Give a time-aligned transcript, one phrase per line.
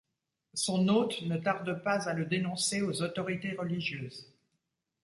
[0.55, 4.33] Son hôte ne tarde pas à le dénoncer aux autorités religieuses.